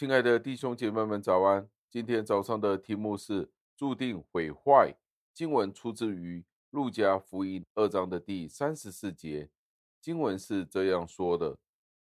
[0.00, 1.68] 亲爱的弟兄姐妹们，早安！
[1.90, 4.96] 今天早上的题目是“注定毁坏”。
[5.34, 9.50] 经文出自于路加福音二章的第三十四节。
[10.00, 11.58] 经文是这样说的：“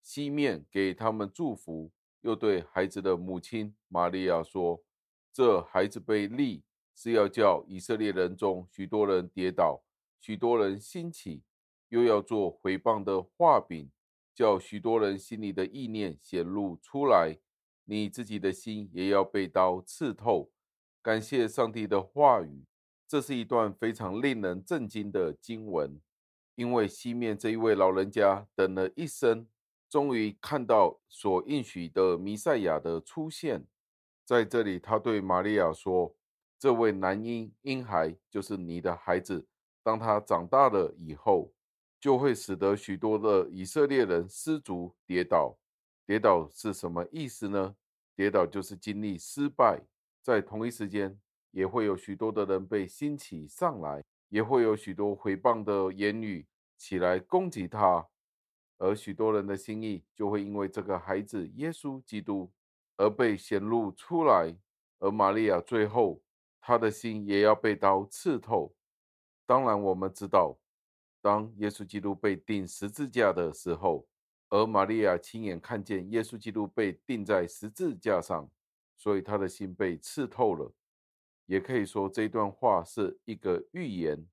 [0.00, 4.82] 西面给他们祝福，又对孩子的母亲玛利亚说
[5.30, 6.64] ：‘这孩子被立，
[6.94, 9.84] 是要叫以色列人中许多人跌倒，
[10.18, 11.42] 许多人兴起，
[11.90, 13.90] 又要做毁谤的画饼。’”
[14.34, 17.38] 叫许多人心里的意念显露出来，
[17.86, 20.50] 你自己的心也要被刀刺透。
[21.02, 22.66] 感谢上帝的话语，
[23.08, 25.98] 这是一段非常令人震惊的经文。
[26.54, 29.48] 因为西面这一位老人家等了一生，
[29.88, 33.66] 终于看到所应许的弥赛亚的出现。
[34.24, 36.14] 在这里，他对玛利亚说
[36.60, 39.46] ：“这位男婴婴孩就是你的孩子，
[39.82, 41.50] 当他长大了以后。”
[41.98, 45.56] 就会使得许多的以色列人失足跌倒。
[46.06, 47.74] 跌倒是什么意思呢？
[48.14, 49.82] 跌倒就是经历失败。
[50.22, 56.46] 在同一时间，也会有许多的人被兴起上来，也会有许多回谤的言语
[56.76, 58.06] 起来攻击他，
[58.78, 62.50] 而许多人的心意就会因为这个孩子耶稣基督
[62.96, 64.56] 而被显露出来。
[64.98, 66.22] 而玛利亚最后，
[66.60, 68.74] 他的心也要被刀刺透。
[69.44, 70.56] 当然，我们知道。
[71.20, 74.06] 当耶稣基督被钉十字架的时候，
[74.48, 78.50] 而玛利亚亲眼看见耶稣基督被钉在十字架上，
[78.96, 80.72] 所以他的心被刺透了。
[81.46, 84.26] 也可以说，这段话是一个预言，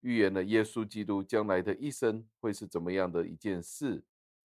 [0.00, 4.02] 预言了耶稣基督将来的一生会是怎么样的一件事。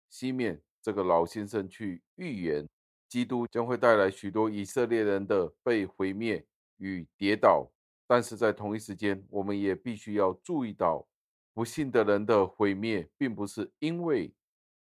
[0.09, 2.69] 西面这个老先生去预言，
[3.09, 7.71] 基督将会带来许多以色列人的被毁灭与跌倒，
[8.07, 11.07] 但是在同一时间，我们也必须要注意到。
[11.55, 14.33] 不信的人的毁灭，并不是因为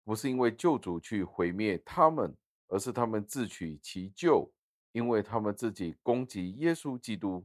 [0.07, 2.33] 不是因为救主去毁灭他们，
[2.69, 4.53] 而是他们自取其咎，
[4.93, 7.45] 因为他们自己攻击耶稣基督，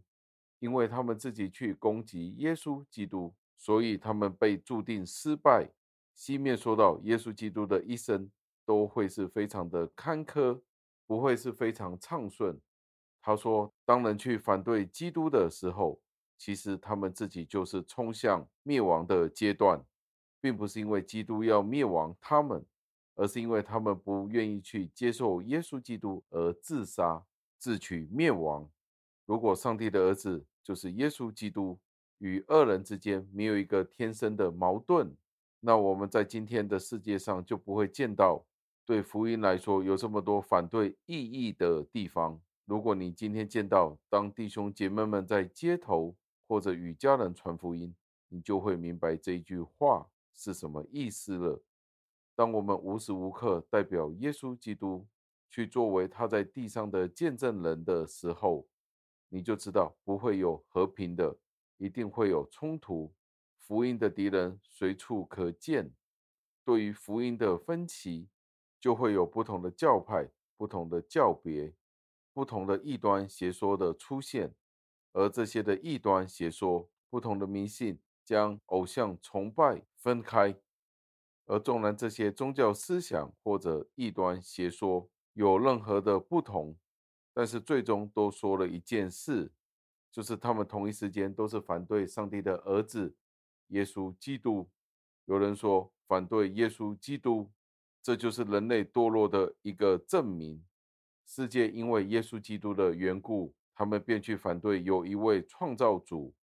[0.60, 5.72] 因为他们自己去攻击耶稣基督，所以他们被注定失败。
[6.14, 8.30] 西面说到耶稣基督的一生
[8.64, 10.62] 都会是非常的坎坷，
[11.08, 12.62] 不会是非常畅顺。
[13.20, 16.00] 他说，当人去反对基督的时候。
[16.44, 19.80] 其实他们自己就是冲向灭亡的阶段，
[20.42, 22.66] 并不是因为基督要灭亡他们，
[23.16, 27.24] 而是因为他们不愿意去接受耶稣基督而自杀，
[27.58, 28.68] 自取灭亡。
[29.26, 31.80] 如果上帝的儿子就是耶稣基督，
[32.18, 35.16] 与恶人之间没有一个天生的矛盾，
[35.60, 38.44] 那我们在今天的世界上就不会见到
[38.86, 42.42] 对福音来说有这么多反对意义的地方。
[42.66, 46.16] 如果你今天见到当弟兄姐妹们在街头，
[46.48, 47.96] 或者与家人传福音，
[48.30, 51.62] 你就会明白这一句话是什么意思了。
[52.36, 55.08] 当我们无时无刻代表耶稣基督
[55.50, 58.68] 去作为他在地上的见证人的时候，
[59.30, 61.38] 你就知道不会有和平的，
[61.78, 63.14] 一定会有冲突。
[63.58, 65.94] 福音的敌人随处可见，
[66.66, 68.28] 对于福音的分歧，
[68.80, 71.74] 就会有不同的教派、不同的教别、
[72.34, 74.56] 不同的异端邪说的出现。
[75.14, 80.56] 而这些的异端邪说，不同的迷信将偶像崇拜分开。
[81.46, 86.76] 而纵然这些宗教思想或者异端邪说有任何的不同，
[87.34, 89.52] 但是最终都说了一件事，
[90.12, 93.16] 就是他们同一时间都是反对上帝的儿子
[93.68, 94.70] 耶稣基督。
[95.26, 97.52] 有人说反对耶稣基督，
[98.02, 100.64] 这就是人类堕落的一个证明。
[101.26, 103.54] 世界因为耶稣基督的缘故。
[103.74, 106.36] 他们便去反对有一位创造主，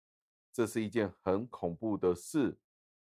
[0.55, 2.57] 这是一件很恐怖的事，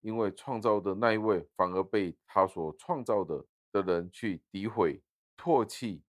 [0.00, 5.02] 因为创造的那一位反而被他所创造的的人去诋毁、
[5.36, 6.02] 唾弃，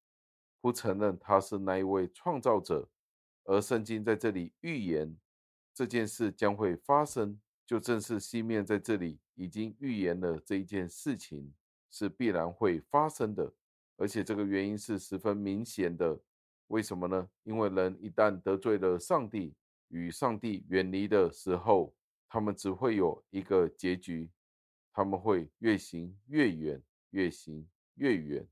[0.60, 2.90] 不承认他是那一位创造者。
[3.44, 5.18] 而圣经在这里预言
[5.74, 11.54] 这件事将会发生，就正是西面在这里已经预言了这一件事情
[11.90, 13.54] 是必然会发生的，
[13.98, 16.20] 而且这个原因是十分明显的。
[16.68, 17.30] 为什么呢？
[17.44, 19.54] 因为人一旦得罪了上帝，
[19.90, 21.94] 与上帝远离的时候，
[22.34, 24.32] 他们只会有一个结局，
[24.94, 28.48] 他们会越行越远，越行越远。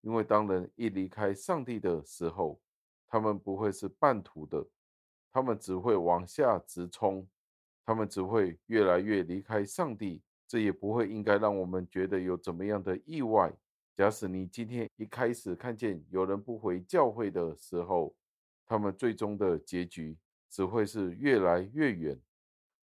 [0.00, 2.58] 因为当人一离开上帝的时候，
[3.06, 4.66] 他们不会是半途的，
[5.30, 7.28] 他们只会往下直冲，
[7.84, 10.22] 他们只会越来越离开上帝。
[10.48, 13.52] 这也不会应该让我们觉得有怎么样的意外。
[13.94, 18.16] 假使你今天一开始看见有人不回教会的时候，
[18.64, 20.16] 他们最终的结局
[20.48, 22.18] 只会是越来越远。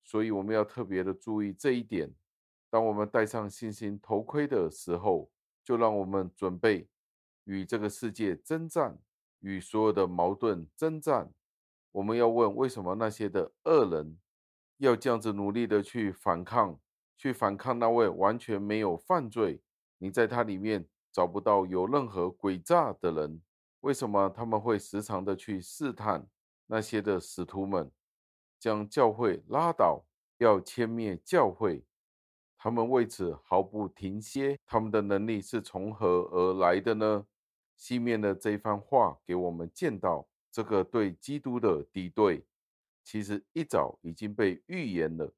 [0.10, 2.12] 所以我们要特别的注意这一点。
[2.68, 5.30] 当我们戴上信心头盔的时候，
[5.64, 6.90] 就让我们准备
[7.44, 8.98] 与这个世界征战，
[9.42, 11.32] 与所有的矛盾征战。
[11.92, 14.18] 我们要问：为什么那些的恶人
[14.78, 16.80] 要这样子努力的去反抗，
[17.16, 19.62] 去反抗那位完全没有犯罪，
[20.00, 23.40] 你在他里面找不到有任何诡诈的人？
[23.82, 26.28] 为什么他们会时常的去试探
[26.66, 27.92] 那些的使徒们，
[28.60, 30.06] 将教会拉倒，
[30.38, 31.84] 要歼灭教会？
[32.58, 37.26] 他们为此毫不停歇，他们的能力是从何而来的呢？
[37.78, 42.46] 西面的这番话给我们见到，这个对基督的敌对，
[43.06, 45.34] 其实一早已经被预言了，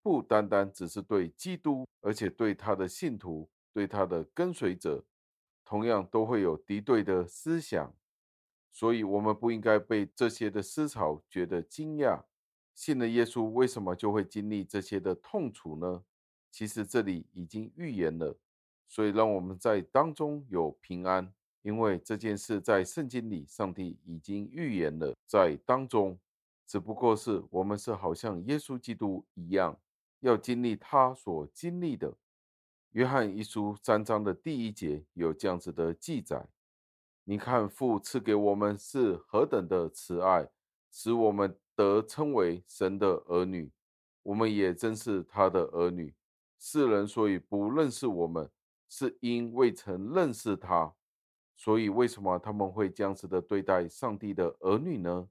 [0.00, 5.04] 不单单只是对基督，而且对他的信徒，对他的跟随者，
[5.64, 7.92] 同样都会有敌对的思想。
[8.70, 12.22] 所以，我们不应该被这些的思潮觉得惊讶。
[12.74, 16.02] 信了耶稣，为什么就会经历这些的痛楚呢？
[16.50, 18.36] 其实这里已经预言了，
[18.86, 21.32] 所以让我们在当中有平安，
[21.62, 26.18] 因为这件事在圣经里，上帝已经预言了，在当中，
[26.66, 29.76] 只不过是我们是好像耶稣基督一样，
[30.20, 32.14] 要经历他所经历的。
[32.92, 36.46] 约翰一书三章的第一节有这样子的记载：
[37.24, 40.48] 你看父赐给我们是何等的慈爱，
[40.92, 43.70] 使我们得称为神的儿女，
[44.22, 46.14] 我们也真是他的儿女。
[46.58, 48.50] 世人所以不认识我们，
[48.88, 50.94] 是因未曾认识他。
[51.56, 55.28] 所以为什么他们会这样子的对待上帝的儿女呢？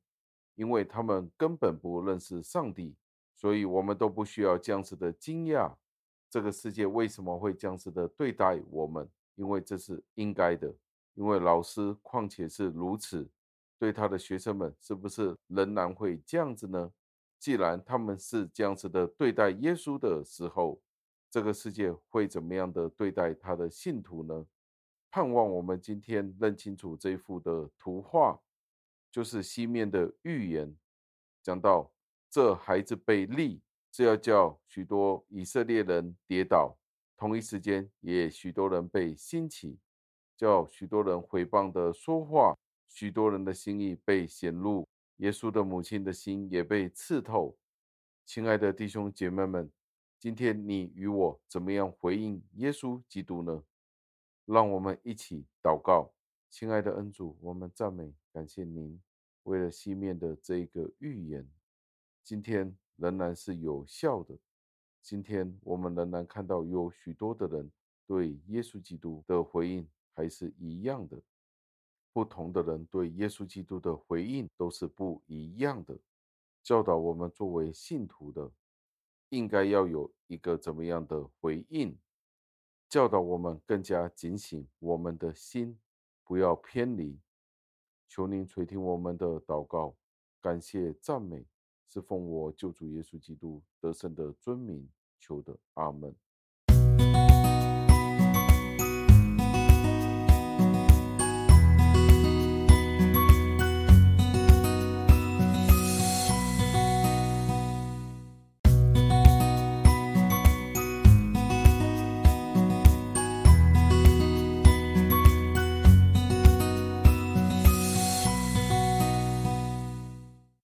[0.55, 2.95] 因为他们根本不认识上帝。
[3.35, 5.73] 所以我们都不需要这样子的惊讶。
[6.29, 9.09] 这个世界为什么会这样子的对待我们？
[9.35, 10.73] 因为这是应该的。
[11.15, 13.29] 因为老师况且是如此，
[13.83, 16.89] 对他的学生们是不是仍然会这样子呢？
[17.37, 20.81] 既然他们是这样子的对待耶稣的时候，
[21.29, 24.47] 这个世界会怎么样的对待他的信徒呢？
[25.11, 28.39] 盼望我们今天认清楚这一幅的图画，
[29.11, 30.73] 就是西面的预言，
[31.41, 31.91] 讲到
[32.29, 36.77] 这孩子被立，是要叫许多以色列人跌倒；
[37.17, 39.77] 同一时间，也许多人被兴起，
[40.37, 42.57] 叫许多人毁谤的说话，
[42.87, 44.87] 许多人的心意被显露，
[45.17, 47.57] 耶稣的母亲的心也被刺透。
[48.25, 49.71] 亲爱的弟兄姐妹们。
[50.19, 53.61] 今天你与我怎么样回应耶稣基督呢？
[54.45, 56.13] 让我们一起祷告，
[56.49, 59.01] 亲爱的恩主，我们赞美感谢您，
[59.43, 61.45] 为了西面的这一个预言，
[62.23, 64.39] 今天仍然是有效的。
[65.01, 67.69] 今天我们仍然看到有许多的人
[68.07, 71.21] 对耶稣基督的回应还是一样的，
[72.13, 75.97] 不同的人对耶稣基督的回应都是不一样的，
[76.61, 78.49] 教导我们作为信徒的。
[79.29, 81.97] 应该要有一个怎么样的回应，
[82.87, 85.75] 教导我们更加警醒我们的心，
[86.23, 87.19] 不要偏离。
[88.07, 89.95] 求您垂听我们的祷告，
[90.39, 91.47] 感谢赞美，
[91.87, 94.87] 是奉我救主耶稣基督得胜的尊名
[95.19, 96.15] 求的，阿门。